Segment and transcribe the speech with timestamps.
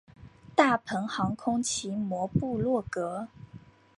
[0.55, 3.27] 大鹏航空奇摩部落格